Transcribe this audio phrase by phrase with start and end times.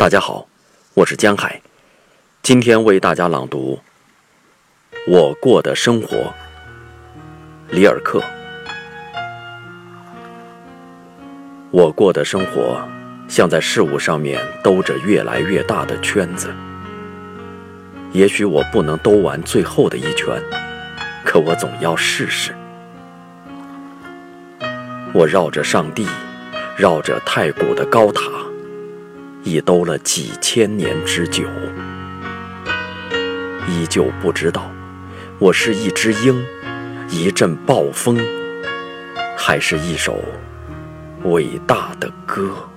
[0.00, 0.46] 大家好，
[0.94, 1.60] 我是江海，
[2.40, 3.78] 今天为大家朗读
[5.06, 6.16] 《我过的生活》。
[7.68, 8.22] 里尔克，
[11.70, 12.80] 我过的生活
[13.28, 16.50] 像在事物上面兜着越来越大的圈子。
[18.12, 20.42] 也许我不能兜完最后的一圈，
[21.26, 22.54] 可我总要试试。
[25.12, 26.06] 我绕着上帝，
[26.74, 28.22] 绕着太古的高塔，
[29.42, 31.44] 已兜了几千年之久，
[33.66, 34.70] 依旧不知道
[35.38, 36.44] 我是一只鹰，
[37.08, 38.18] 一阵暴风，
[39.36, 40.22] 还是一首
[41.24, 42.69] 伟大的歌。